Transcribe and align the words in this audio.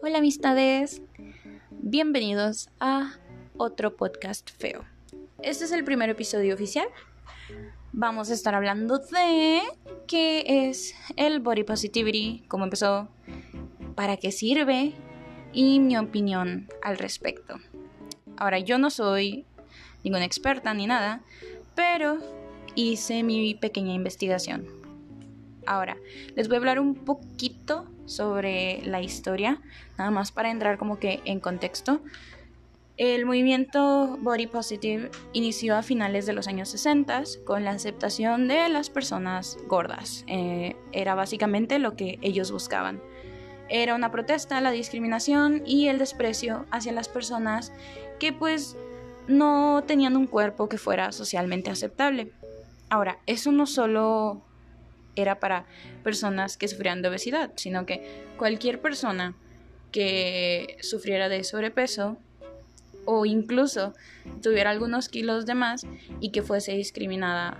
Hola 0.00 0.18
amistades, 0.18 1.02
bienvenidos 1.70 2.70
a 2.78 3.14
otro 3.56 3.96
podcast 3.96 4.48
feo. 4.56 4.84
Este 5.42 5.64
es 5.64 5.72
el 5.72 5.82
primer 5.82 6.08
episodio 6.08 6.54
oficial. 6.54 6.86
Vamos 7.92 8.30
a 8.30 8.34
estar 8.34 8.54
hablando 8.54 8.98
de 8.98 9.60
qué 10.06 10.44
es 10.46 10.94
el 11.16 11.40
body 11.40 11.64
positivity, 11.64 12.44
cómo 12.46 12.62
empezó, 12.62 13.08
para 13.96 14.16
qué 14.16 14.30
sirve 14.30 14.92
y 15.52 15.80
mi 15.80 15.96
opinión 15.96 16.68
al 16.80 16.96
respecto. 16.96 17.56
Ahora, 18.36 18.60
yo 18.60 18.78
no 18.78 18.90
soy 18.90 19.46
ninguna 20.04 20.24
experta 20.24 20.72
ni 20.74 20.86
nada, 20.86 21.22
pero 21.74 22.18
hice 22.76 23.24
mi 23.24 23.56
pequeña 23.56 23.94
investigación. 23.94 24.68
Ahora, 25.66 25.96
les 26.36 26.46
voy 26.46 26.54
a 26.54 26.58
hablar 26.58 26.78
un 26.78 26.94
poquito 26.94 27.88
sobre 28.08 28.82
la 28.84 29.00
historia, 29.00 29.60
nada 29.96 30.10
más 30.10 30.32
para 30.32 30.50
entrar 30.50 30.78
como 30.78 30.98
que 30.98 31.20
en 31.24 31.40
contexto. 31.40 32.00
El 32.96 33.26
movimiento 33.26 34.18
Body 34.20 34.48
Positive 34.48 35.12
inició 35.32 35.76
a 35.76 35.82
finales 35.82 36.26
de 36.26 36.32
los 36.32 36.48
años 36.48 36.68
60 36.70 37.22
con 37.44 37.64
la 37.64 37.70
aceptación 37.70 38.48
de 38.48 38.68
las 38.68 38.90
personas 38.90 39.56
gordas. 39.68 40.24
Eh, 40.26 40.74
era 40.90 41.14
básicamente 41.14 41.78
lo 41.78 41.94
que 41.94 42.18
ellos 42.22 42.50
buscaban. 42.50 43.00
Era 43.68 43.94
una 43.94 44.10
protesta 44.10 44.56
a 44.56 44.60
la 44.60 44.72
discriminación 44.72 45.62
y 45.64 45.86
el 45.86 45.98
desprecio 45.98 46.66
hacia 46.72 46.90
las 46.92 47.08
personas 47.08 47.72
que 48.18 48.32
pues 48.32 48.76
no 49.28 49.84
tenían 49.86 50.16
un 50.16 50.26
cuerpo 50.26 50.68
que 50.68 50.78
fuera 50.78 51.12
socialmente 51.12 51.70
aceptable. 51.70 52.32
Ahora, 52.88 53.18
eso 53.26 53.52
no 53.52 53.66
solo 53.66 54.42
era 55.20 55.40
para 55.40 55.66
personas 56.02 56.56
que 56.56 56.68
sufrían 56.68 57.02
de 57.02 57.08
obesidad, 57.08 57.52
sino 57.56 57.86
que 57.86 58.24
cualquier 58.36 58.80
persona 58.80 59.34
que 59.92 60.76
sufriera 60.80 61.28
de 61.28 61.44
sobrepeso 61.44 62.16
o 63.04 63.24
incluso 63.24 63.94
tuviera 64.42 64.70
algunos 64.70 65.08
kilos 65.08 65.46
de 65.46 65.54
más 65.54 65.86
y 66.20 66.30
que 66.30 66.42
fuese 66.42 66.72
discriminada 66.72 67.56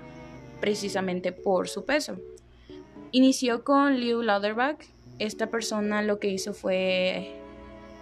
precisamente 0.61 1.33
por 1.33 1.69
su 1.69 1.85
peso. 1.85 2.19
Inició 3.13 3.65
con 3.65 3.99
Lew 3.99 4.23
Lauterbach. 4.23 4.79
Esta 5.19 5.49
persona 5.49 6.03
lo 6.03 6.19
que 6.19 6.29
hizo 6.29 6.53
fue 6.53 7.35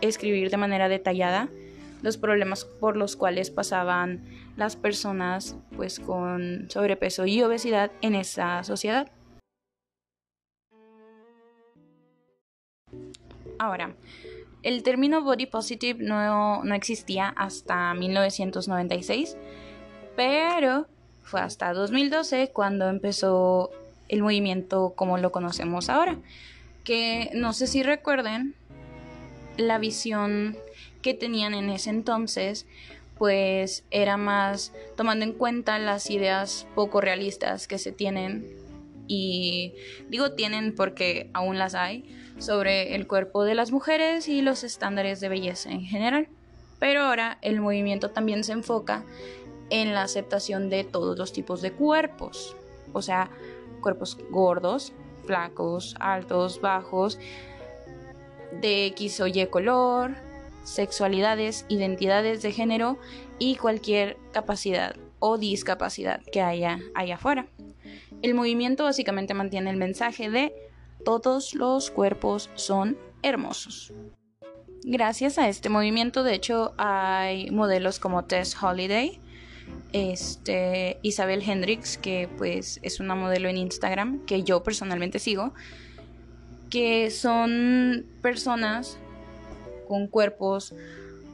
escribir 0.01 0.51
de 0.51 0.57
manera 0.57 0.89
detallada 0.89 1.49
los 2.03 2.19
problemas 2.19 2.65
por 2.65 2.97
los 2.97 3.17
cuales 3.17 3.51
pasaban 3.51 4.23
las 4.57 4.77
personas 4.77 5.57
pues 5.77 6.01
con 6.01 6.69
sobrepeso 6.69 7.27
y 7.27 7.43
obesidad 7.43 7.91
en 8.03 8.15
esa 8.15 8.65
sociedad. 8.65 9.11
Ahora, 13.59 13.95
el 14.63 14.83
término 14.83 15.23
body 15.23 15.47
positive 15.47 16.03
no, 16.03 16.65
no 16.65 16.75
existía 16.75 17.29
hasta 17.29 17.95
1996, 17.95 19.37
pero 20.17 20.87
fue 21.23 21.41
hasta 21.41 21.73
2012 21.73 22.51
cuando 22.53 22.89
empezó 22.89 23.71
el 24.09 24.23
movimiento 24.23 24.93
como 24.97 25.19
lo 25.19 25.33
conocemos 25.33 25.89
ahora. 25.89 26.19
Que 26.85 27.31
no 27.35 27.53
sé 27.53 27.67
si 27.67 27.83
recuerden 27.83 28.55
la 29.57 29.79
visión 29.79 30.57
que 31.03 31.15
tenían 31.15 31.55
en 31.55 31.71
ese 31.71 31.91
entonces, 31.91 32.67
pues 33.19 33.85
era 33.91 34.17
más 34.17 34.73
tomando 34.97 35.25
en 35.25 35.33
cuenta 35.33 35.79
las 35.79 36.11
ideas 36.11 36.67
poco 36.75 37.01
realistas 37.01 37.67
que 37.67 37.79
se 37.79 37.93
tienen 37.93 38.47
y 39.09 39.75
digo 40.09 40.33
tienen 40.33 40.75
porque 40.75 41.31
aún 41.33 41.59
las 41.59 41.75
hay 41.75 42.05
sobre 42.39 42.95
el 42.95 43.07
cuerpo 43.07 43.45
de 43.45 43.55
las 43.55 43.73
mujeres 43.73 44.29
y 44.29 44.43
los 44.43 44.65
estándares 44.65 45.21
de 45.21 45.29
belleza 45.29 45.71
en 45.71 45.83
general. 45.83 46.29
Pero 46.79 47.03
ahora 47.03 47.39
el 47.43 47.61
movimiento 47.61 48.11
también 48.11 48.45
se 48.45 48.53
enfoca 48.53 49.05
en 49.71 49.95
la 49.95 50.03
aceptación 50.03 50.69
de 50.69 50.85
todos 50.85 51.19
los 51.19 51.33
tipos 51.33 51.63
de 51.63 51.73
cuerpos, 51.73 52.55
o 52.93 53.03
sea, 53.03 53.31
cuerpos 53.81 54.19
gordos, 54.31 54.93
flacos, 55.25 55.97
altos, 55.99 56.61
bajos, 56.61 57.19
de 58.61 58.87
X 58.87 59.21
o 59.21 59.27
Y 59.27 59.47
color, 59.47 60.15
sexualidades, 60.65 61.65
identidades 61.69 62.43
de 62.43 62.53
género 62.53 62.99
y 63.39 63.57
cualquier 63.57 64.17
capacidad 64.33 64.97
o 65.19 65.39
discapacidad 65.39 66.23
que 66.33 66.41
haya 66.41 66.81
allá 66.95 67.15
afuera. 67.17 67.47
El 68.23 68.35
movimiento 68.35 68.85
básicamente 68.85 69.35
mantiene 69.35 69.71
el 69.71 69.77
mensaje 69.77 70.31
de 70.31 70.55
todos 71.05 71.55
los 71.55 71.91
cuerpos 71.91 72.51
son 72.55 72.99
hermosos. 73.23 73.93
Gracias 74.83 75.39
a 75.39 75.49
este 75.49 75.69
movimiento, 75.69 76.23
de 76.23 76.35
hecho, 76.35 76.75
hay 76.79 77.51
modelos 77.51 77.99
como 77.99 78.25
Tess 78.25 78.61
Holiday, 78.61 79.21
este, 79.93 80.99
Isabel 81.03 81.43
Hendricks, 81.43 81.99
que 81.99 82.29
pues 82.37 82.79
es 82.83 83.01
una 83.01 83.15
modelo 83.15 83.49
en 83.49 83.57
Instagram 83.57 84.25
que 84.27 84.43
yo 84.43 84.63
personalmente 84.63 85.19
sigo, 85.19 85.55
que 86.71 87.11
son 87.11 88.07
personas 88.23 88.99
con 89.89 90.09
cuerpos 90.09 90.75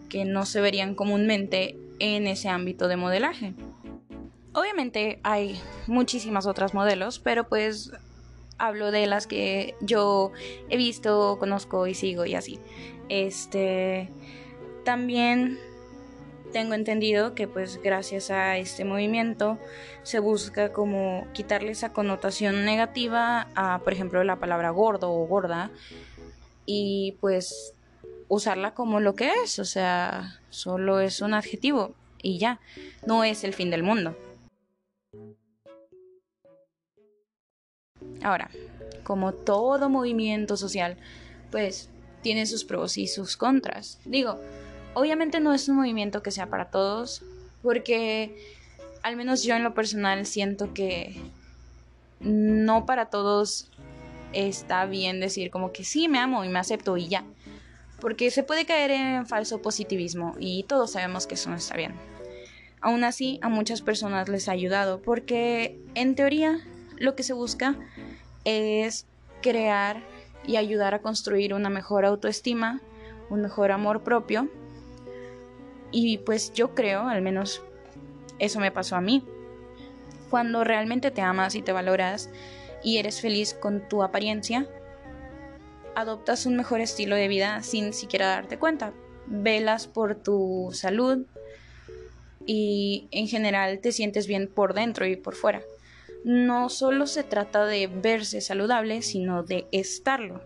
que 0.09 0.25
no 0.25 0.45
se 0.45 0.61
verían 0.61 0.95
comúnmente 0.95 1.79
en 2.03 2.27
ese 2.27 2.49
ámbito 2.49 2.89
de 2.89 2.97
modelaje. 2.97 3.55
Obviamente 4.55 5.21
hay 5.23 5.59
muchísimas 5.87 6.47
otras 6.47 6.75
modelos, 6.75 7.21
pero 7.21 7.49
pues 7.49 7.93
hablo 8.59 8.91
de 8.91 9.07
las 9.07 9.29
que 9.29 9.77
yo 9.81 10.33
he 10.69 10.77
visto, 10.77 11.37
conozco 11.39 11.87
y 11.87 11.95
sigo 11.95 12.27
y 12.27 12.35
así. 12.35 12.59
Este 13.09 14.09
también 14.85 15.61
tengo 16.53 16.75
entendido 16.75 17.37
que 17.37 17.47
pues 17.47 17.81
gracias 17.81 18.33
a 18.33 18.59
este 18.59 18.85
movimiento 18.85 19.59
se 20.03 20.19
busca 20.19 20.73
como 20.73 21.29
quitarle 21.33 21.71
esa 21.71 21.93
connotación 21.93 22.65
negativa 22.65 23.47
a 23.55 23.79
por 23.79 23.93
ejemplo 23.93 24.23
la 24.25 24.41
palabra 24.41 24.71
gordo 24.71 25.13
o 25.13 25.25
gorda 25.27 25.71
y 26.67 27.17
pues 27.21 27.75
usarla 28.35 28.73
como 28.73 28.99
lo 28.99 29.15
que 29.15 29.31
es, 29.45 29.59
o 29.59 29.65
sea, 29.67 30.41
solo 30.49 31.01
es 31.01 31.21
un 31.21 31.35
adjetivo 31.35 31.95
y 32.23 32.39
ya, 32.39 32.61
no 33.07 33.25
es 33.25 33.45
el 33.45 33.53
fin 33.53 33.71
del 33.71 33.83
mundo. 33.83 34.17
Ahora, 38.23 38.51
como 39.05 39.35
todo 39.35 39.91
movimiento 39.91 40.57
social, 40.57 40.97
pues 41.51 41.91
tiene 42.23 42.47
sus 42.47 42.65
pros 42.65 42.97
y 42.97 43.07
sus 43.07 43.37
contras. 43.37 44.01
Digo, 44.07 44.41
obviamente 44.95 45.39
no 45.39 45.53
es 45.53 45.69
un 45.69 45.77
movimiento 45.77 46.23
que 46.23 46.31
sea 46.31 46.49
para 46.49 46.71
todos, 46.71 47.23
porque 47.63 48.35
al 49.03 49.17
menos 49.17 49.43
yo 49.43 49.57
en 49.57 49.63
lo 49.63 49.75
personal 49.75 50.25
siento 50.25 50.73
que 50.73 51.21
no 52.21 52.87
para 52.87 53.11
todos 53.11 53.71
está 54.33 54.87
bien 54.87 55.21
decir 55.21 55.51
como 55.51 55.71
que 55.71 55.85
sí, 55.85 56.09
me 56.09 56.19
amo 56.19 56.45
y 56.45 56.49
me 56.49 56.61
acepto 56.61 56.97
y 56.97 57.09
ya. 57.09 57.27
Porque 58.03 58.33
se 58.33 58.43
puede 58.43 58.67
caer 58.67 58.91
en 58.91 59.27
falso 59.27 59.63
positivismo 59.63 60.35
y 60.41 60.65
todos 60.65 60.91
sabemos 60.91 61.29
que 61.29 61.37
eso 61.37 61.51
no 61.51 61.57
está 61.57 61.77
bien. 61.77 61.95
Aún 62.81 63.05
así, 63.05 63.39
a 63.43 63.49
muchas 63.49 63.81
personas 63.81 64.29
les 64.29 64.49
ha 64.49 64.53
ayudado 64.53 65.01
porque 65.01 65.79
en 65.95 66.17
teoría 66.17 66.59
lo 66.99 67.15
que 67.15 67.23
se 67.23 67.33
busca 67.33 67.77
es 68.45 69.07
crear 69.41 70.03
y 70.45 70.57
ayudar 70.57 70.95
a 70.95 71.01
construir 71.01 71.55
una 71.55 71.71
mejor 71.71 72.05
autoestima, 72.05 72.81
un 73.31 73.41
mejor 73.41 73.71
amor 73.71 74.03
propio. 74.03 74.49
Y 75.93 76.19
pues 76.19 76.53
yo 76.53 76.75
creo, 76.75 77.07
al 77.07 77.23
menos 77.23 77.63
eso 78.41 78.59
me 78.59 78.73
pasó 78.73 78.97
a 78.97 79.01
mí. 79.01 79.25
Cuando 80.29 80.65
realmente 80.65 81.13
te 81.13 81.21
amas 81.21 81.55
y 81.55 81.63
te 81.63 81.71
valoras 81.71 82.31
y 82.83 82.99
eres 82.99 83.21
feliz 83.21 83.55
con 83.55 83.89
tu 83.89 84.03
apariencia, 84.03 84.67
adoptas 85.95 86.47
un 86.47 86.57
mejor 86.57 86.81
estilo 86.81 87.17
de 87.17 87.29
vida 87.29 87.63
sin 87.63 87.93
siquiera 87.93 88.29
darte 88.29 88.59
cuenta. 88.59 88.93
Velas 89.27 89.87
por 89.87 90.15
tu 90.17 90.71
salud 90.73 91.27
y 92.47 93.09
en 93.11 93.29
general 93.29 93.79
te 93.81 93.93
sientes 93.93 94.27
bien 94.27 94.49
por 94.53 94.75
dentro 94.75 95.07
y 95.07 95.17
por 95.17 95.35
fuera 95.35 95.63
no 96.25 96.69
solo 96.69 97.07
se 97.07 97.25
trata 97.25 97.65
de 97.67 97.87
verse 97.87 98.41
saludable, 98.41 99.03
sino 99.03 99.43
de 99.43 99.67
estarlo. 99.73 100.43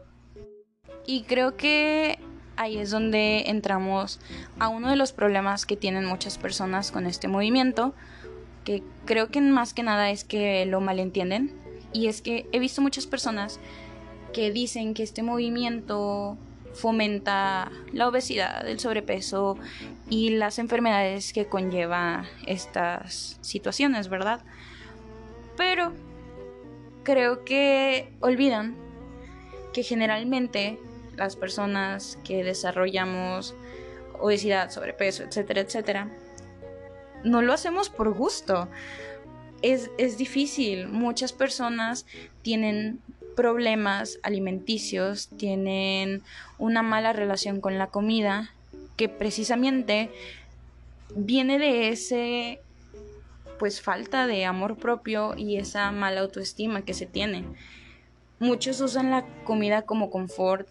Y 1.07 1.23
creo 1.23 1.57
que 1.57 2.19
ahí 2.57 2.79
es 2.79 2.91
donde 2.91 3.45
entramos 3.47 4.21
a 4.59 4.69
uno 4.69 4.91
de 4.91 4.97
los 4.97 5.13
problemas 5.13 5.67
que 5.67 5.77
tienen 5.77 6.05
muchas 6.05 6.39
personas 6.39 6.91
con 6.91 7.07
este 7.07 7.29
movimiento, 7.29 7.95
que 8.65 8.83
creo 9.05 9.29
que 9.29 9.41
más 9.41 9.75
que 9.75 9.83
nada 9.83 10.11
es 10.11 10.25
que 10.25 10.65
lo 10.67 10.81
malentienden. 10.81 11.53
Y 11.93 12.09
es 12.09 12.21
que 12.21 12.47
he 12.53 12.59
visto 12.59 12.83
muchas 12.83 13.07
personas 13.07 13.61
que 14.37 14.53
dicen 14.53 14.93
que 14.93 15.03
este 15.03 15.23
movimiento 15.23 16.37
fomenta 16.75 17.73
la 17.95 18.07
obesidad, 18.07 18.69
el 18.69 18.79
sobrepeso 18.79 19.57
y 20.11 20.29
las 20.29 20.59
enfermedades 20.59 21.33
que 21.33 21.47
conlleva 21.47 22.27
estas 22.47 23.39
situaciones, 23.41 24.11
¿verdad? 24.11 24.43
Pero 25.57 25.95
creo 27.03 27.47
que 27.47 28.13
olvidan 28.21 28.77
que 29.73 29.83
generalmente 29.83 30.79
las 31.17 31.35
personas 31.35 32.19
que 32.23 32.45
desarrollamos 32.45 33.55
obesidad, 34.21 34.69
sobrepeso, 34.69 35.23
etcétera, 35.23 35.63
etcétera, 35.63 36.11
no 37.25 37.41
lo 37.41 37.55
hacemos 37.55 37.89
por 37.89 38.13
gusto. 38.13 38.69
Es, 39.63 39.91
es 39.97 40.19
difícil. 40.19 40.89
Muchas 40.89 41.33
personas 41.33 42.05
tienen 42.43 43.01
problemas 43.37 44.19
alimenticios, 44.23 45.29
tienen 45.37 46.23
una 46.59 46.83
mala 46.83 47.13
relación 47.13 47.61
con 47.61 47.79
la 47.79 47.89
comida, 47.89 48.51
que 48.97 49.09
precisamente 49.09 50.11
viene 51.15 51.59
de 51.59 51.91
ese 51.91 52.61
pues 53.59 53.81
falta 53.81 54.27
de 54.27 54.45
amor 54.45 54.77
propio 54.77 55.35
y 55.37 55.57
esa 55.57 55.91
mala 55.93 56.23
autoestima 56.23 56.83
que 56.83 56.95
se 56.95 57.07
tiene. 57.07 57.45
Muchos 58.39 58.81
usan 58.81 59.11
la 59.11 59.25
comida 59.45 59.83
como 59.83 60.11
confort, 60.11 60.69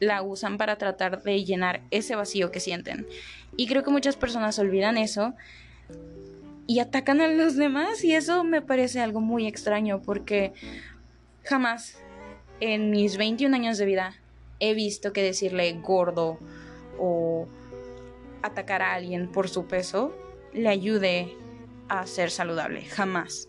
la 0.00 0.22
usan 0.22 0.56
para 0.56 0.78
tratar 0.78 1.22
de 1.22 1.44
llenar 1.44 1.82
ese 1.90 2.16
vacío 2.16 2.50
que 2.50 2.60
sienten. 2.60 3.06
Y 3.56 3.66
creo 3.66 3.84
que 3.84 3.90
muchas 3.90 4.16
personas 4.16 4.58
olvidan 4.58 4.96
eso 4.96 5.34
y 6.66 6.80
atacan 6.80 7.20
a 7.20 7.28
los 7.28 7.56
demás 7.56 8.02
y 8.04 8.14
eso 8.14 8.42
me 8.42 8.62
parece 8.62 9.00
algo 9.00 9.20
muy 9.20 9.46
extraño 9.46 10.00
porque 10.02 10.52
jamás 11.44 11.98
en 12.60 12.90
mis 12.90 13.16
21 13.16 13.54
años 13.54 13.78
de 13.78 13.84
vida 13.84 14.14
he 14.60 14.74
visto 14.74 15.12
que 15.12 15.22
decirle 15.22 15.72
gordo 15.80 16.38
o 16.98 17.46
atacar 18.42 18.82
a 18.82 18.94
alguien 18.94 19.30
por 19.30 19.48
su 19.48 19.66
peso 19.66 20.14
le 20.52 20.68
ayude 20.68 21.36
a 21.88 22.06
ser 22.06 22.30
saludable, 22.30 22.84
jamás. 22.84 23.48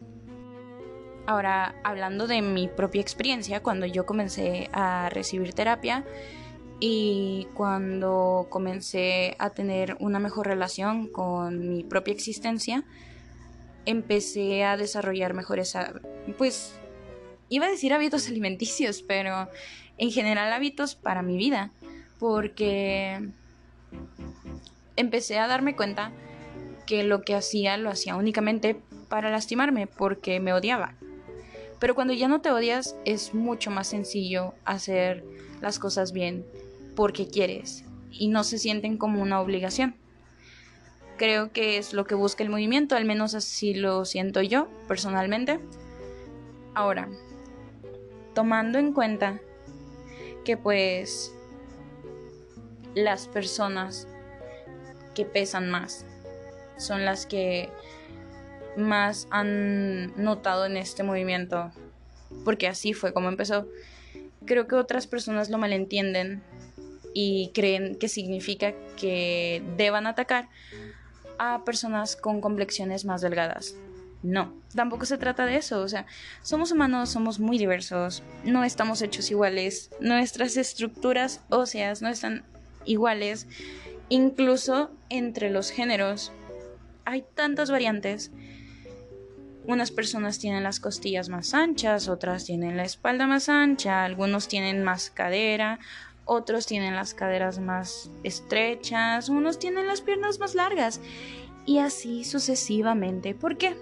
Ahora, 1.27 1.75
hablando 1.83 2.27
de 2.27 2.41
mi 2.41 2.67
propia 2.67 3.01
experiencia, 3.01 3.63
cuando 3.63 3.85
yo 3.85 4.05
comencé 4.05 4.69
a 4.73 5.09
recibir 5.09 5.53
terapia 5.53 6.05
y 6.79 7.47
cuando 7.53 8.47
comencé 8.49 9.35
a 9.39 9.49
tener 9.49 9.97
una 9.99 10.19
mejor 10.19 10.47
relación 10.47 11.07
con 11.07 11.67
mi 11.69 11.83
propia 11.83 12.13
existencia, 12.13 12.83
empecé 13.85 14.63
a 14.65 14.77
desarrollar 14.77 15.33
mejores, 15.33 15.75
pues, 16.37 16.79
iba 17.49 17.65
a 17.65 17.71
decir 17.71 17.93
hábitos 17.93 18.27
alimenticios, 18.27 19.01
pero 19.01 19.49
en 19.97 20.11
general 20.11 20.51
hábitos 20.51 20.95
para 20.95 21.21
mi 21.21 21.37
vida, 21.37 21.71
porque 22.19 23.29
empecé 24.95 25.39
a 25.39 25.47
darme 25.47 25.75
cuenta 25.75 26.11
que 26.85 27.03
lo 27.03 27.23
que 27.23 27.35
hacía 27.35 27.77
lo 27.77 27.89
hacía 27.89 28.15
únicamente 28.15 28.77
para 29.09 29.29
lastimarme 29.29 29.87
porque 29.87 30.39
me 30.39 30.53
odiaba. 30.53 30.95
Pero 31.79 31.95
cuando 31.95 32.13
ya 32.13 32.27
no 32.27 32.41
te 32.41 32.51
odias 32.51 32.95
es 33.05 33.33
mucho 33.33 33.71
más 33.71 33.87
sencillo 33.87 34.53
hacer 34.63 35.23
las 35.61 35.79
cosas 35.79 36.13
bien 36.13 36.45
porque 36.95 37.27
quieres 37.27 37.83
y 38.11 38.29
no 38.29 38.43
se 38.43 38.59
sienten 38.59 38.97
como 38.97 39.21
una 39.21 39.41
obligación. 39.41 39.95
Creo 41.17 41.51
que 41.51 41.77
es 41.77 41.93
lo 41.93 42.05
que 42.05 42.15
busca 42.15 42.43
el 42.43 42.49
movimiento, 42.49 42.95
al 42.95 43.05
menos 43.05 43.35
así 43.35 43.73
lo 43.73 44.05
siento 44.05 44.41
yo 44.41 44.67
personalmente. 44.87 45.59
Ahora, 46.73 47.09
tomando 48.35 48.77
en 48.77 48.93
cuenta 48.93 49.39
que 50.43 50.57
pues 50.57 51.33
las 52.93 53.27
personas 53.27 54.07
que 55.15 55.25
pesan 55.25 55.71
más 55.71 56.05
son 56.77 57.05
las 57.05 57.25
que 57.25 57.69
más 58.77 59.27
han 59.31 60.13
notado 60.21 60.65
en 60.65 60.77
este 60.77 61.03
movimiento, 61.03 61.71
porque 62.43 62.67
así 62.67 62.93
fue 62.93 63.13
como 63.13 63.29
empezó. 63.29 63.67
Creo 64.45 64.67
que 64.67 64.75
otras 64.75 65.07
personas 65.07 65.49
lo 65.49 65.57
malentienden 65.57 66.43
y 67.13 67.51
creen 67.53 67.95
que 67.95 68.09
significa 68.09 68.73
que 68.97 69.63
deban 69.77 70.05
atacar 70.05 70.49
a 71.39 71.63
personas 71.63 72.15
con 72.15 72.41
complexiones 72.41 73.05
más 73.05 73.21
delgadas. 73.21 73.75
No, 74.25 74.55
tampoco 74.73 75.05
se 75.05 75.19
trata 75.19 75.45
de 75.45 75.57
eso, 75.57 75.81
o 75.81 75.87
sea, 75.87 76.07
somos 76.41 76.71
humanos, 76.71 77.09
somos 77.11 77.39
muy 77.39 77.59
diversos, 77.59 78.23
no 78.43 78.63
estamos 78.63 79.03
hechos 79.03 79.29
iguales, 79.29 79.91
nuestras 79.99 80.57
estructuras 80.57 81.41
óseas 81.49 82.01
no 82.01 82.09
están 82.09 82.43
iguales, 82.85 83.45
incluso 84.09 84.89
entre 85.09 85.51
los 85.51 85.69
géneros 85.69 86.31
hay 87.05 87.23
tantas 87.35 87.69
variantes. 87.69 88.31
Unas 89.67 89.91
personas 89.91 90.39
tienen 90.39 90.63
las 90.63 90.79
costillas 90.79 91.29
más 91.29 91.53
anchas, 91.53 92.07
otras 92.07 92.45
tienen 92.45 92.77
la 92.77 92.83
espalda 92.83 93.27
más 93.27 93.47
ancha, 93.47 94.05
algunos 94.05 94.47
tienen 94.47 94.83
más 94.83 95.11
cadera, 95.11 95.77
otros 96.25 96.65
tienen 96.65 96.95
las 96.95 97.13
caderas 97.13 97.59
más 97.59 98.09
estrechas, 98.23 99.29
unos 99.29 99.59
tienen 99.59 99.85
las 99.85 100.01
piernas 100.01 100.39
más 100.39 100.55
largas 100.55 100.99
y 101.67 101.77
así 101.77 102.23
sucesivamente. 102.23 103.35
¿Por 103.35 103.57
qué? 103.57 103.75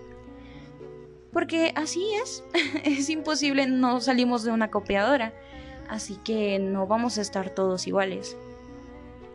Porque 1.34 1.74
así 1.76 2.06
es. 2.24 2.44
es 2.84 3.10
imposible, 3.10 3.68
no 3.68 4.00
salimos 4.00 4.44
de 4.44 4.52
una 4.52 4.70
copiadora. 4.70 5.34
Así 5.90 6.18
que 6.24 6.60
no 6.60 6.88
vamos 6.88 7.18
a 7.18 7.22
estar 7.22 7.50
todos 7.50 7.88
iguales. 7.88 8.38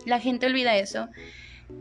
La 0.07 0.21
gente 0.21 0.47
olvida 0.47 0.77
eso 0.77 1.09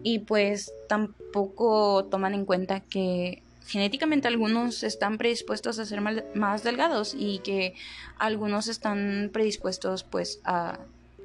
y 0.04 0.20
pues 0.20 0.74
tampoco 0.90 2.06
toman 2.06 2.34
en 2.34 2.46
cuenta 2.46 2.82
que 2.82 3.42
genéticamente 3.68 4.28
algunos 4.28 4.84
están 4.84 5.18
predispuestos 5.18 5.80
a 5.80 5.86
ser 5.86 6.02
más 6.02 6.64
delgados 6.64 7.16
y 7.18 7.40
que 7.40 7.76
algunos 8.18 8.68
están 8.68 9.30
predispuestos 9.32 10.04
pues 10.04 10.40
a 10.44 10.80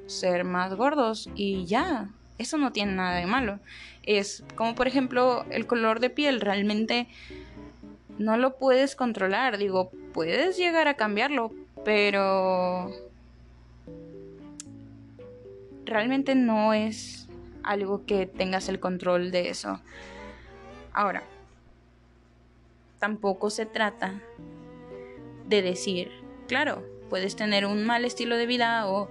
ser 0.07 0.43
más 0.43 0.73
gordos 0.75 1.29
y 1.35 1.65
ya, 1.65 2.09
eso 2.37 2.57
no 2.57 2.71
tiene 2.71 2.93
nada 2.93 3.17
de 3.17 3.25
malo. 3.25 3.59
Es 4.03 4.43
como 4.55 4.75
por 4.75 4.87
ejemplo 4.87 5.45
el 5.49 5.65
color 5.65 5.99
de 5.99 6.09
piel, 6.09 6.41
realmente 6.41 7.07
no 8.17 8.37
lo 8.37 8.57
puedes 8.57 8.95
controlar, 8.95 9.57
digo, 9.57 9.91
puedes 10.13 10.57
llegar 10.57 10.87
a 10.87 10.95
cambiarlo, 10.95 11.51
pero 11.83 12.91
realmente 15.85 16.35
no 16.35 16.73
es 16.73 17.27
algo 17.63 18.05
que 18.05 18.25
tengas 18.25 18.69
el 18.69 18.79
control 18.79 19.31
de 19.31 19.49
eso. 19.49 19.79
Ahora, 20.91 21.23
tampoco 22.99 23.49
se 23.49 23.65
trata 23.65 24.21
de 25.47 25.61
decir, 25.61 26.11
claro, 26.47 26.83
puedes 27.09 27.35
tener 27.35 27.65
un 27.65 27.85
mal 27.85 28.05
estilo 28.05 28.37
de 28.37 28.45
vida 28.45 28.87
o 28.87 29.09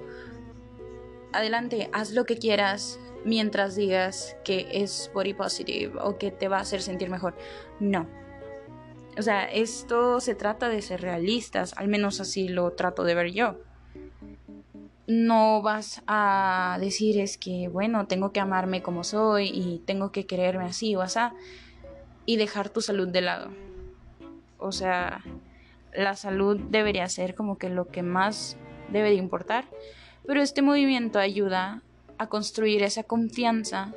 adelante, 1.33 1.89
haz 1.93 2.13
lo 2.13 2.25
que 2.25 2.37
quieras 2.37 2.99
mientras 3.25 3.77
digas 3.77 4.37
que 4.45 4.69
es 4.73 5.11
body 5.15 5.35
positive 5.35 5.93
o 6.01 6.19
que 6.19 6.31
te 6.31 6.49
va 6.49 6.59
a 6.59 6.61
hacer 6.61 6.83
sentir 6.83 7.11
mejor. 7.11 7.35
No. 7.81 8.07
O 9.19 9.23
sea, 9.23 9.45
esto 9.45 10.21
se 10.21 10.35
trata 10.35 10.69
de 10.69 10.83
ser 10.83 11.01
realistas, 11.01 11.75
al 11.77 11.89
menos 11.89 12.21
así 12.21 12.49
lo 12.49 12.73
trato 12.73 13.05
de 13.05 13.15
ver 13.15 13.33
yo 13.33 13.59
no 15.07 15.63
vas 15.63 16.03
a 16.07 16.79
decir 16.81 17.19
es 17.19 17.37
que, 17.37 17.69
bueno, 17.69 18.07
tengo 18.07 18.33
que 18.33 18.41
amarme 18.41 18.83
como 18.83 19.05
soy 19.05 19.51
y 19.53 19.83
tengo 19.85 20.13
que 20.13 20.27
quererme 20.27 20.65
así 20.65 20.95
o 20.95 21.03
así 21.03 21.21
y 22.25 22.37
dejar 22.37 22.71
tu 22.71 22.81
salud 22.81 23.09
de 23.09 23.21
lado. 23.21 23.51
O 24.59 24.73
sea, 24.73 25.23
la 25.93 26.15
salud 26.15 26.59
debería 26.71 27.09
ser 27.09 27.35
como 27.35 27.59
que 27.59 27.69
lo 27.69 27.89
que 27.89 28.03
más 28.03 28.57
debe 28.91 29.11
de 29.11 29.17
importar, 29.17 29.65
pero 30.27 30.41
este 30.41 30.63
movimiento 30.63 31.19
ayuda 31.19 31.83
a 32.19 32.29
construir 32.29 32.83
esa 32.83 33.03
confianza 33.03 33.93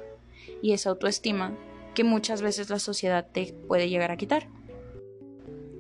y 0.62 0.74
esa 0.74 0.90
autoestima 0.90 1.54
que 1.94 2.04
muchas 2.04 2.42
veces 2.42 2.70
la 2.70 2.80
sociedad 2.80 3.26
te 3.32 3.54
puede 3.68 3.90
llegar 3.90 4.12
a 4.12 4.18
quitar. 4.18 4.48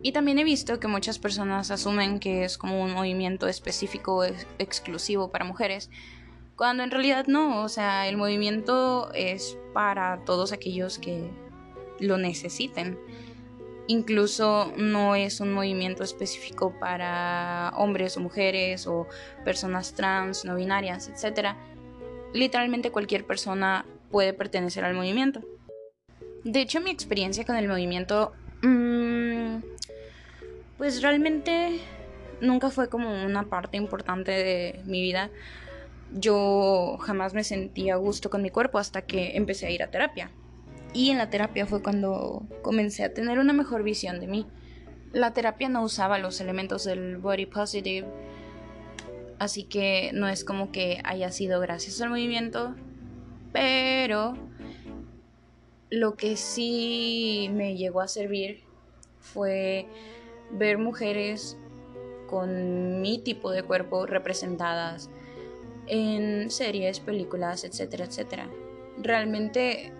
Y 0.05 0.12
también 0.12 0.38
he 0.38 0.43
visto 0.43 0.79
que 0.79 0.88
muchas 0.88 1.17
personas 1.17 1.71
asumen 1.71 2.19
que 2.19 2.43
es 2.43 2.59
como 2.59 2.79
un 2.79 2.93
movimiento 2.93 3.47
específico 3.47 4.24
exclusivo 4.59 5.31
para 5.31 5.45
mujeres, 5.45 5.89
cuando 6.55 6.83
en 6.83 6.91
realidad 6.91 7.25
no, 7.25 7.63
o 7.63 7.69
sea, 7.69 8.07
el 8.07 8.15
movimiento 8.15 9.12
es 9.15 9.57
para 9.74 10.24
todos 10.24 10.51
aquellos 10.51 11.00
que 11.00 11.31
lo 12.00 12.19
necesiten. 12.19 13.00
Incluso 13.88 14.71
no 14.77 15.15
es 15.15 15.39
un 15.39 15.51
movimiento 15.51 16.03
específico 16.03 16.75
para 16.79 17.74
hombres 17.75 18.15
o 18.15 18.19
mujeres 18.19 18.85
o 18.85 19.07
personas 19.43 19.95
trans, 19.95 20.45
no 20.45 20.55
binarias, 20.55 21.09
etc. 21.09 21.55
Literalmente 22.31 22.91
cualquier 22.91 23.25
persona 23.25 23.88
puede 24.12 24.33
pertenecer 24.33 24.85
al 24.85 24.93
movimiento. 24.93 25.41
De 26.43 26.62
hecho, 26.62 26.79
mi 26.79 26.91
experiencia 26.91 27.43
con 27.43 27.55
el 27.55 27.67
movimiento 27.67 28.33
mmm, 28.62 29.04
pues 30.85 31.01
realmente 31.01 31.79
nunca 32.41 32.69
fue 32.69 32.89
como 32.89 33.25
una 33.25 33.49
parte 33.49 33.75
importante 33.75 34.29
de 34.29 34.83
mi 34.85 35.01
vida. 35.01 35.31
Yo 36.13 36.99
jamás 37.01 37.33
me 37.33 37.43
sentía 37.43 37.95
a 37.95 37.97
gusto 37.97 38.29
con 38.29 38.43
mi 38.43 38.51
cuerpo 38.51 38.77
hasta 38.77 39.01
que 39.01 39.35
empecé 39.35 39.65
a 39.65 39.71
ir 39.71 39.81
a 39.81 39.89
terapia. 39.89 40.29
Y 40.93 41.09
en 41.09 41.17
la 41.17 41.31
terapia 41.31 41.65
fue 41.65 41.81
cuando 41.81 42.43
comencé 42.61 43.03
a 43.03 43.11
tener 43.15 43.39
una 43.39 43.51
mejor 43.51 43.81
visión 43.81 44.19
de 44.19 44.27
mí. 44.27 44.45
La 45.11 45.33
terapia 45.33 45.69
no 45.69 45.81
usaba 45.81 46.19
los 46.19 46.39
elementos 46.39 46.83
del 46.83 47.17
body 47.17 47.47
positive 47.47 48.05
Así 49.39 49.63
que 49.63 50.11
no 50.13 50.27
es 50.27 50.45
como 50.45 50.71
que 50.71 51.01
haya 51.03 51.31
sido 51.31 51.59
gracias 51.61 51.99
al 51.99 52.11
movimiento, 52.11 52.75
pero 53.51 54.37
lo 55.89 56.15
que 56.15 56.37
sí 56.37 57.49
me 57.51 57.75
llegó 57.75 58.01
a 58.01 58.07
servir 58.07 58.61
fue 59.19 59.87
ver 60.51 60.77
mujeres 60.77 61.57
con 62.27 63.01
mi 63.01 63.19
tipo 63.19 63.51
de 63.51 63.63
cuerpo 63.63 64.05
representadas 64.05 65.09
en 65.87 66.49
series, 66.49 66.99
películas, 66.99 67.63
etcétera, 67.63 68.05
etcétera. 68.05 68.49
Realmente 68.97 69.91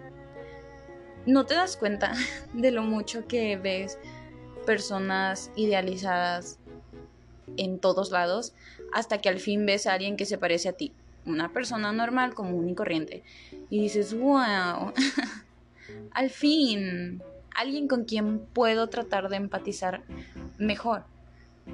no 1.25 1.45
te 1.45 1.55
das 1.55 1.77
cuenta 1.77 2.13
de 2.53 2.71
lo 2.71 2.83
mucho 2.83 3.27
que 3.27 3.57
ves 3.57 3.97
personas 4.65 5.51
idealizadas 5.55 6.57
en 7.57 7.79
todos 7.79 8.11
lados 8.11 8.53
hasta 8.93 9.19
que 9.19 9.29
al 9.29 9.39
fin 9.39 9.65
ves 9.65 9.87
a 9.87 9.93
alguien 9.93 10.17
que 10.17 10.25
se 10.25 10.37
parece 10.37 10.69
a 10.69 10.73
ti, 10.73 10.91
una 11.25 11.51
persona 11.51 11.91
normal, 11.91 12.33
común 12.33 12.69
y 12.69 12.75
corriente. 12.75 13.23
Y 13.69 13.81
dices, 13.81 14.17
wow, 14.17 14.93
al 16.11 16.29
fin, 16.29 17.21
alguien 17.55 17.88
con 17.88 18.05
quien 18.05 18.39
puedo 18.39 18.88
tratar 18.88 19.29
de 19.29 19.38
empatizar 19.38 20.03
mejor. 20.57 21.03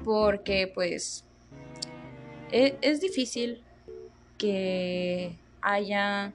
Porque 0.04 0.70
pues 0.72 1.24
es, 2.50 2.74
es 2.80 3.00
difícil 3.00 3.62
que 4.38 5.36
haya 5.60 6.32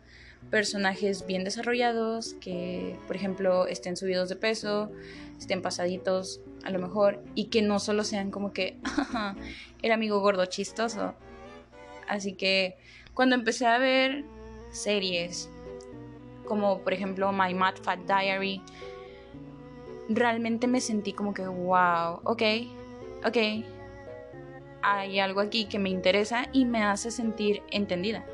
personajes 0.49 1.25
bien 1.25 1.43
desarrollados, 1.43 2.35
que 2.35 2.97
por 3.07 3.15
ejemplo 3.15 3.67
estén 3.67 3.97
subidos 3.97 4.29
de 4.29 4.35
peso, 4.35 4.91
estén 5.37 5.61
pasaditos 5.61 6.39
a 6.63 6.69
lo 6.69 6.79
mejor, 6.79 7.21
y 7.35 7.45
que 7.45 7.61
no 7.61 7.79
solo 7.79 8.03
sean 8.03 8.31
como 8.31 8.53
que 8.53 8.77
el 9.81 9.91
amigo 9.91 10.19
gordo 10.19 10.45
chistoso. 10.45 11.15
Así 12.07 12.33
que 12.33 12.77
cuando 13.13 13.35
empecé 13.35 13.65
a 13.65 13.77
ver 13.77 14.23
series 14.71 15.49
como 16.45 16.79
por 16.79 16.93
ejemplo 16.93 17.31
My 17.31 17.53
Mad 17.53 17.75
Fat 17.83 17.99
Diary, 18.07 18.61
realmente 20.09 20.67
me 20.67 20.81
sentí 20.81 21.13
como 21.13 21.33
que, 21.33 21.47
wow, 21.47 22.21
ok, 22.23 22.41
ok, 23.25 23.37
hay 24.81 25.19
algo 25.19 25.41
aquí 25.41 25.65
que 25.65 25.79
me 25.79 25.89
interesa 25.89 26.47
y 26.53 26.65
me 26.65 26.83
hace 26.83 27.11
sentir 27.11 27.61
entendida. 27.71 28.25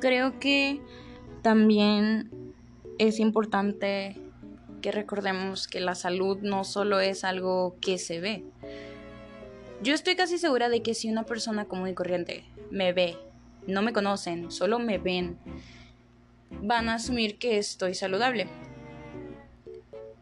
Creo 0.00 0.38
que 0.38 0.80
también 1.42 2.54
es 2.98 3.20
importante 3.20 4.20
que 4.82 4.92
recordemos 4.92 5.66
que 5.66 5.80
la 5.80 5.94
salud 5.94 6.38
no 6.42 6.64
solo 6.64 7.00
es 7.00 7.24
algo 7.24 7.76
que 7.80 7.96
se 7.96 8.20
ve. 8.20 8.44
Yo 9.82 9.94
estoy 9.94 10.14
casi 10.14 10.38
segura 10.38 10.68
de 10.68 10.82
que 10.82 10.94
si 10.94 11.10
una 11.10 11.24
persona 11.24 11.64
común 11.64 11.88
y 11.88 11.94
corriente 11.94 12.44
me 12.70 12.92
ve, 12.92 13.16
no 13.66 13.82
me 13.82 13.92
conocen, 13.92 14.50
solo 14.50 14.78
me 14.78 14.98
ven, 14.98 15.38
van 16.62 16.88
a 16.88 16.94
asumir 16.94 17.38
que 17.38 17.58
estoy 17.58 17.94
saludable. 17.94 18.46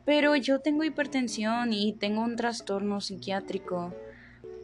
Pero 0.05 0.35
yo 0.37 0.61
tengo 0.61 0.85
hipertensión 0.85 1.73
y 1.73 1.93
tengo 1.93 2.23
un 2.23 2.37
trastorno 2.37 3.01
psiquiátrico. 3.01 3.95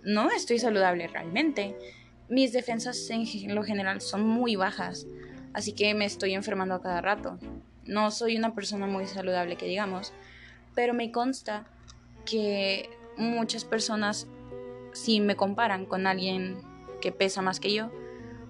No 0.03 0.31
estoy 0.31 0.59
saludable 0.59 1.07
realmente. 1.07 1.77
Mis 2.29 2.53
defensas 2.53 3.09
en 3.11 3.55
lo 3.55 3.63
general 3.63 4.01
son 4.01 4.27
muy 4.27 4.57
bajas, 4.57 5.07
así 5.55 5.73
que 5.73 5.95
me 5.95 6.05
estoy 6.05 6.35
enfermando 6.35 6.75
a 6.75 6.83
cada 6.83 7.01
rato. 7.01 7.39
No 7.85 8.11
soy 8.11 8.37
una 8.37 8.55
persona 8.55 8.87
muy 8.87 9.07
saludable 9.07 9.57
que 9.57 9.67
digamos, 9.67 10.13
pero 10.75 10.93
me 10.93 11.11
consta 11.11 11.67
que 12.27 12.91
muchas 13.17 13.65
personas, 13.65 14.27
si 14.93 15.21
me 15.21 15.37
comparan 15.37 15.87
con 15.87 16.07
alguien 16.07 16.59
que 17.01 17.13
pesa 17.13 17.41
más 17.41 17.61
que 17.61 17.73
yo, 17.73 17.91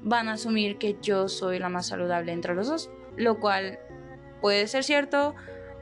van 0.02 0.28
a 0.28 0.34
asumir 0.34 0.78
que 0.78 0.96
yo 1.00 1.28
soy 1.28 1.58
la 1.58 1.68
más 1.68 1.86
saludable 1.86 2.32
entre 2.32 2.54
los 2.54 2.68
dos, 2.68 2.90
lo 3.16 3.38
cual 3.38 3.78
puede 4.40 4.66
ser 4.66 4.84
cierto 4.84 5.34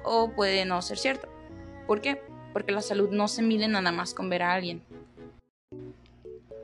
o 0.06 0.30
puede 0.30 0.64
no 0.64 0.80
ser 0.80 0.96
cierto. 0.96 1.28
¿Por 1.86 2.00
qué? 2.00 2.22
Porque 2.52 2.72
la 2.72 2.80
salud 2.80 3.10
no 3.10 3.28
se 3.28 3.42
mide 3.42 3.68
nada 3.68 3.92
más 3.92 4.14
con 4.14 4.30
ver 4.30 4.42
a 4.42 4.54
alguien. 4.54 4.82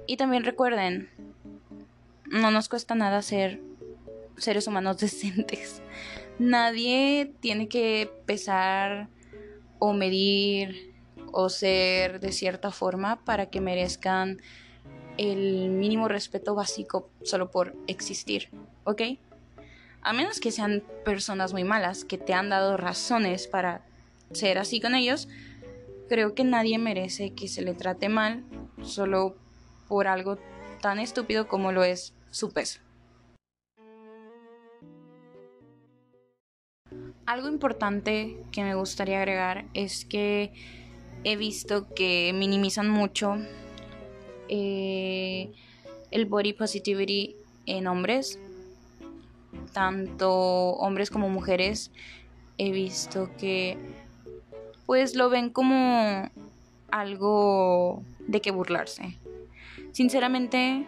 Y 0.07 0.17
también 0.17 0.45
recuerden, 0.45 1.11
no 2.25 2.51
nos 2.51 2.69
cuesta 2.69 2.95
nada 2.95 3.21
ser 3.21 3.61
seres 4.39 4.67
humanos 4.67 4.99
decentes. 5.01 5.83
Nadie 6.39 7.33
tiene 7.41 7.69
que 7.69 8.11
pesar 8.25 9.09
o 9.79 9.93
medir 9.93 10.93
o 11.33 11.49
ser 11.49 12.21
de 12.21 12.33
cierta 12.33 12.71
forma 12.71 13.25
para 13.25 13.47
que 13.47 13.61
merezcan 13.61 14.41
el 15.19 15.69
mínimo 15.69 16.09
respeto 16.09 16.55
básico 16.55 17.11
solo 17.23 17.51
por 17.51 17.75
existir, 17.87 18.49
¿ok? 18.85 19.03
A 20.05 20.13
menos 20.13 20.41
que 20.41 20.51
sean 20.51 20.83
personas 21.05 21.53
muy 21.53 21.63
malas 21.63 22.05
que 22.05 22.19
te 22.19 22.35
han 22.35 22.49
dado 22.49 22.77
razones 22.77 23.47
para 23.47 23.87
ser 24.33 24.59
así 24.59 24.81
con 24.81 24.97
ellos, 24.97 25.29
creo 26.09 26.35
que 26.35 26.43
nadie 26.43 26.77
merece 26.79 27.35
que 27.35 27.47
se 27.47 27.63
le 27.63 27.75
trate 27.75 28.09
mal 28.09 28.45
solo 28.83 29.37
por 29.87 30.09
algo 30.09 30.39
tan 30.81 30.99
estúpido 30.99 31.47
como 31.47 31.71
lo 31.71 31.85
es 31.85 32.15
su 32.31 32.51
peso. 32.51 32.81
Algo 37.25 37.49
importante 37.49 38.45
que 38.51 38.65
me 38.65 38.75
gustaría 38.75 39.19
agregar 39.19 39.67
es 39.73 40.05
que 40.05 40.53
he 41.23 41.37
visto 41.37 41.95
que 41.95 42.33
minimizan 42.35 42.91
mucho 42.91 43.37
eh, 44.49 45.53
el 46.11 46.27
body 46.27 46.55
positivity 46.55 47.37
en 47.67 47.87
hombres 47.87 48.41
tanto 49.73 50.31
hombres 50.31 51.11
como 51.11 51.29
mujeres, 51.29 51.91
he 52.59 52.71
visto 52.71 53.31
que 53.39 53.77
pues 54.87 55.15
lo 55.15 55.31
ven 55.31 55.51
como 55.51 56.31
algo 56.91 58.03
de 58.21 58.41
que 58.41 58.51
burlarse. 58.51 59.19
Sinceramente, 59.93 60.87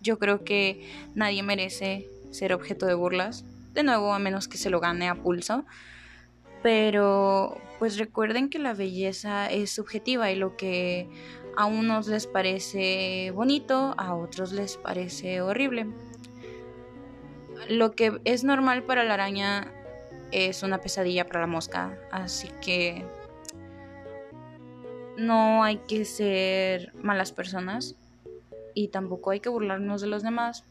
yo 0.00 0.18
creo 0.18 0.44
que 0.44 0.88
nadie 1.14 1.42
merece 1.42 2.08
ser 2.30 2.52
objeto 2.52 2.86
de 2.86 2.94
burlas, 2.94 3.44
de 3.74 3.82
nuevo 3.82 4.12
a 4.12 4.18
menos 4.18 4.48
que 4.48 4.58
se 4.58 4.70
lo 4.70 4.80
gane 4.80 5.08
a 5.08 5.14
pulso. 5.14 5.64
Pero 6.62 7.60
pues 7.78 7.98
recuerden 7.98 8.48
que 8.48 8.58
la 8.58 8.74
belleza 8.74 9.50
es 9.50 9.70
subjetiva 9.70 10.30
y 10.30 10.36
lo 10.36 10.56
que 10.56 11.08
a 11.56 11.66
unos 11.66 12.08
les 12.08 12.26
parece 12.26 13.30
bonito, 13.32 13.94
a 13.96 14.14
otros 14.14 14.52
les 14.52 14.76
parece 14.76 15.40
horrible 15.40 15.86
lo 17.68 17.92
que 17.92 18.20
es 18.24 18.44
normal 18.44 18.82
para 18.82 19.04
la 19.04 19.14
araña 19.14 19.72
es 20.32 20.62
una 20.62 20.78
pesadilla 20.78 21.26
para 21.26 21.40
la 21.40 21.46
mosca, 21.46 21.98
así 22.10 22.48
que 22.62 23.04
no 25.16 25.62
hay 25.62 25.78
que 25.78 26.04
ser 26.04 26.92
malas 26.94 27.32
personas 27.32 27.94
y 28.74 28.88
tampoco 28.88 29.30
hay 29.30 29.40
que 29.40 29.48
burlarnos 29.48 30.00
de 30.00 30.06
los 30.06 30.22
demás 30.22 30.64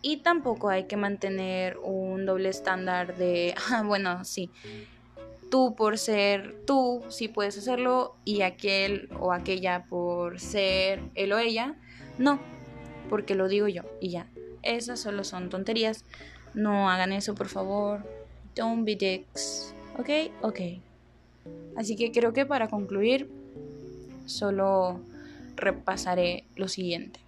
y 0.00 0.18
tampoco 0.18 0.68
hay 0.68 0.84
que 0.84 0.96
mantener 0.96 1.76
un 1.78 2.24
doble 2.24 2.48
estándar 2.48 3.16
de, 3.16 3.54
ah, 3.70 3.82
bueno, 3.82 4.24
sí, 4.24 4.50
tú 5.50 5.74
por 5.74 5.98
ser 5.98 6.56
tú 6.66 7.02
sí 7.08 7.28
puedes 7.28 7.58
hacerlo 7.58 8.16
y 8.24 8.42
aquel 8.42 9.08
o 9.18 9.32
aquella 9.32 9.84
por 9.84 10.40
ser 10.40 11.00
él 11.14 11.32
o 11.32 11.38
ella, 11.38 11.76
no, 12.18 12.40
porque 13.08 13.34
lo 13.34 13.48
digo 13.48 13.68
yo 13.68 13.82
y 14.00 14.10
ya. 14.10 14.26
Esas 14.62 15.00
solo 15.00 15.24
son 15.24 15.50
tonterías. 15.50 16.04
No 16.54 16.90
hagan 16.90 17.12
eso, 17.12 17.34
por 17.34 17.48
favor. 17.48 18.04
Don't 18.54 18.84
be 18.84 18.96
dicks. 18.96 19.74
¿Ok? 19.98 20.32
Ok. 20.42 20.60
Así 21.76 21.96
que 21.96 22.12
creo 22.12 22.32
que 22.32 22.46
para 22.46 22.68
concluir, 22.68 23.30
solo 24.26 25.00
repasaré 25.56 26.44
lo 26.56 26.68
siguiente. 26.68 27.20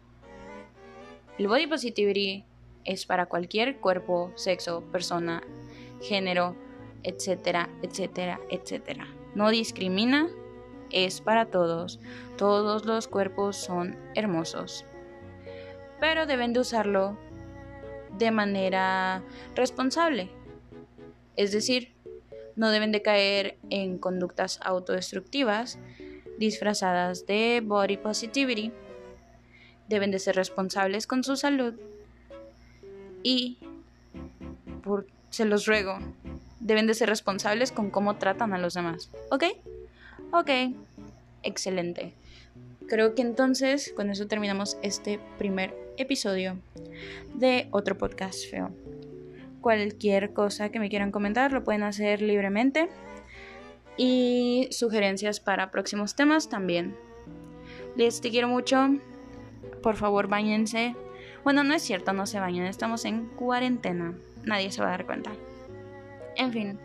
El 1.39 1.49
body 1.49 1.67
positivity 1.67 2.45
es 2.85 3.07
para 3.07 3.27
cualquier 3.27 3.79
cuerpo, 3.79 4.33
sexo, 4.35 4.83
persona, 4.93 5.43
género, 6.03 6.57
etcétera, 7.03 7.71
etcétera, 7.83 8.41
etcétera. 8.51 9.07
No 9.35 9.51
discrimina, 9.51 10.29
es 10.91 11.21
para 11.21 11.47
todos. 11.47 12.01
Todos 12.37 12.85
los 12.85 13.09
cuerpos 13.09 13.57
son 13.57 13.97
hermosos 14.15 14.85
pero 16.01 16.27
deben 16.27 16.53
de 16.53 16.61
usarlo 16.61 17.19
de 18.19 18.31
manera 18.31 19.23
responsable. 19.55 20.31
Es 21.37 21.53
decir, 21.53 21.93
no 22.57 22.71
deben 22.71 22.93
de 22.93 23.03
caer 23.03 23.57
en 23.71 23.99
conductas 23.99 24.59
autodestructivas 24.63 25.79
disfrazadas 26.39 27.27
de 27.27 27.63
body 27.65 27.97
positivity. 27.97 28.73
Deben 29.89 30.11
de 30.11 30.19
ser 30.19 30.37
responsables 30.37 31.07
con 31.07 31.25
su 31.25 31.37
salud 31.37 31.75
y, 33.23 33.59
por, 34.83 35.07
se 35.31 35.45
los 35.45 35.67
ruego, 35.67 35.99
deben 36.61 36.87
de 36.87 36.95
ser 36.95 37.09
responsables 37.09 37.73
con 37.73 37.91
cómo 37.91 38.17
tratan 38.17 38.53
a 38.53 38.59
los 38.59 38.75
demás. 38.75 39.11
¿Ok? 39.31 39.45
Ok, 40.33 40.51
excelente. 41.43 42.15
creo 42.89 43.15
que 43.15 43.23
entonces 43.23 43.93
con 43.95 44.11
eso 44.11 44.27
terminamos 44.27 44.77
este 44.83 45.21
primer 45.39 45.75
episodio 46.01 46.59
de 47.35 47.69
otro 47.71 47.97
podcast 47.99 48.51
feo. 48.51 48.71
Cualquier 49.61 50.33
cosa 50.33 50.71
que 50.71 50.81
me 50.81 50.89
quieran 50.89 51.13
comentar 51.13 51.53
lo 51.53 51.63
pueden 51.63 51.83
hacer 51.83 52.23
libremente 52.23 52.89
y 53.97 54.69
sugerencias 54.71 55.41
para 55.41 55.71
próximos 55.71 56.17
temas 56.17 56.49
también. 56.49 56.97
Les 57.97 58.21
te 58.21 58.31
quiero 58.31 58.49
mucho. 58.49 58.97
Por 59.83 59.97
favor, 59.97 60.29
bañense. 60.29 60.97
Bueno, 61.45 61.65
no 61.65 61.75
es 61.75 61.83
cierto, 61.83 62.13
no 62.13 62.27
se 62.27 62.41
bañen. 62.41 62.65
Estamos 62.65 63.05
en 63.05 63.27
cuarentena. 63.27 64.15
Nadie 64.45 64.73
se 64.73 64.81
va 64.81 64.89
a 64.89 64.93
dar 64.93 65.07
cuenta. 65.07 65.33
En 66.37 66.53
fin. 66.53 66.79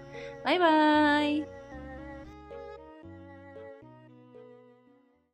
Bye 0.45 0.59
bye. 0.59 1.54